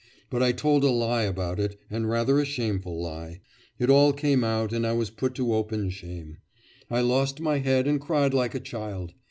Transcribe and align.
But 0.31 0.41
I 0.41 0.51
told 0.51 0.83
a 0.83 0.89
lie 0.89 1.21
about 1.25 1.59
it, 1.59 1.79
and 1.91 2.09
rather 2.09 2.39
a 2.39 2.43
shameful 2.45 2.99
lie. 2.99 3.41
It 3.77 3.91
all 3.91 4.13
came 4.13 4.43
out, 4.43 4.73
and 4.73 4.87
I 4.87 4.93
was 4.93 5.11
put 5.11 5.35
to 5.35 5.53
open 5.53 5.91
shame. 5.91 6.37
I 6.89 7.01
lost 7.01 7.39
my 7.39 7.59
head 7.59 7.85
and 7.87 8.01
cried 8.01 8.33
like 8.33 8.55
a 8.55 8.59
child. 8.59 9.13